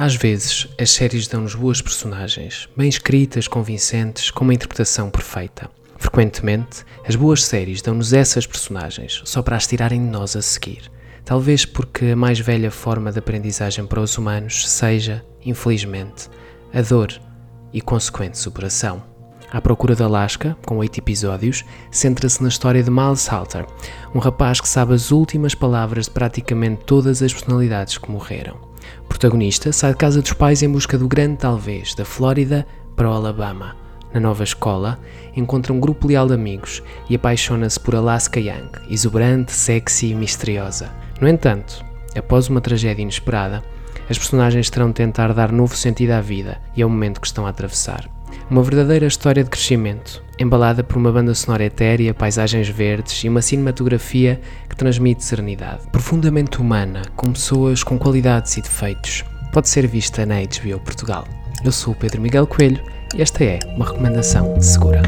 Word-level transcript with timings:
Às 0.00 0.14
vezes, 0.14 0.68
as 0.80 0.92
séries 0.92 1.26
dão-nos 1.26 1.56
boas 1.56 1.82
personagens, 1.82 2.68
bem 2.76 2.88
escritas, 2.88 3.48
convincentes, 3.48 4.30
com 4.30 4.44
uma 4.44 4.54
interpretação 4.54 5.10
perfeita. 5.10 5.68
Frequentemente, 5.96 6.84
as 7.04 7.16
boas 7.16 7.42
séries 7.42 7.82
dão-nos 7.82 8.12
essas 8.12 8.46
personagens, 8.46 9.20
só 9.24 9.42
para 9.42 9.56
as 9.56 9.66
tirarem 9.66 10.00
de 10.00 10.08
nós 10.08 10.36
a 10.36 10.40
seguir. 10.40 10.88
Talvez 11.24 11.64
porque 11.64 12.12
a 12.12 12.16
mais 12.16 12.38
velha 12.38 12.70
forma 12.70 13.10
de 13.10 13.18
aprendizagem 13.18 13.84
para 13.86 14.00
os 14.00 14.16
humanos 14.16 14.70
seja, 14.70 15.24
infelizmente, 15.44 16.30
a 16.72 16.80
dor 16.80 17.12
e 17.72 17.80
consequente 17.80 18.38
superação. 18.38 19.17
À 19.50 19.62
Procura 19.62 19.94
da 19.94 20.04
Alaska, 20.04 20.56
com 20.66 20.76
oito 20.76 20.98
episódios, 20.98 21.64
centra-se 21.90 22.42
na 22.42 22.50
história 22.50 22.82
de 22.82 22.90
Miles 22.90 23.26
Halter, 23.26 23.64
um 24.14 24.18
rapaz 24.18 24.60
que 24.60 24.68
sabe 24.68 24.92
as 24.92 25.10
últimas 25.10 25.54
palavras 25.54 26.04
de 26.04 26.10
praticamente 26.10 26.84
todas 26.84 27.22
as 27.22 27.32
personalidades 27.32 27.96
que 27.96 28.10
morreram. 28.10 28.56
O 29.04 29.08
protagonista 29.08 29.72
sai 29.72 29.92
de 29.92 29.96
casa 29.96 30.20
dos 30.20 30.34
pais 30.34 30.62
em 30.62 30.70
busca 30.70 30.98
do 30.98 31.08
grande 31.08 31.38
talvez, 31.38 31.94
da 31.94 32.04
Flórida 32.04 32.66
para 32.94 33.08
o 33.08 33.12
Alabama. 33.12 33.74
Na 34.12 34.20
nova 34.20 34.44
escola, 34.44 34.98
encontra 35.34 35.72
um 35.72 35.80
grupo 35.80 36.06
leal 36.06 36.26
de 36.26 36.34
amigos 36.34 36.82
e 37.08 37.14
apaixona-se 37.14 37.80
por 37.80 37.94
Alaska 37.94 38.38
Young, 38.38 38.70
exuberante, 38.90 39.52
sexy 39.52 40.08
e 40.08 40.14
misteriosa. 40.14 40.92
No 41.22 41.28
entanto, 41.28 41.82
após 42.14 42.48
uma 42.48 42.60
tragédia 42.60 43.02
inesperada, 43.02 43.62
as 44.10 44.18
personagens 44.18 44.68
terão 44.68 44.88
de 44.88 44.94
tentar 44.94 45.32
dar 45.32 45.50
novo 45.52 45.74
sentido 45.74 46.10
à 46.10 46.20
vida 46.20 46.60
e 46.76 46.82
ao 46.82 46.90
momento 46.90 47.20
que 47.20 47.26
estão 47.26 47.46
a 47.46 47.50
atravessar. 47.50 48.17
Uma 48.50 48.62
verdadeira 48.62 49.06
história 49.06 49.44
de 49.44 49.50
crescimento, 49.50 50.24
embalada 50.38 50.82
por 50.82 50.96
uma 50.96 51.12
banda 51.12 51.34
sonora 51.34 51.64
etérea, 51.64 52.14
paisagens 52.14 52.66
verdes 52.66 53.22
e 53.22 53.28
uma 53.28 53.42
cinematografia 53.42 54.40
que 54.66 54.74
transmite 54.74 55.22
serenidade. 55.22 55.86
Profundamente 55.92 56.58
humana, 56.58 57.02
com 57.14 57.30
pessoas 57.30 57.82
com 57.82 57.98
qualidades 57.98 58.56
e 58.56 58.62
defeitos, 58.62 59.22
pode 59.52 59.68
ser 59.68 59.86
vista 59.86 60.24
na 60.24 60.36
HBO 60.36 60.80
Portugal. 60.80 61.28
Eu 61.62 61.70
sou 61.70 61.92
o 61.92 61.96
Pedro 61.96 62.22
Miguel 62.22 62.46
Coelho 62.46 62.82
e 63.14 63.20
esta 63.20 63.44
é 63.44 63.58
uma 63.76 63.84
recomendação 63.84 64.58
segura. 64.62 65.02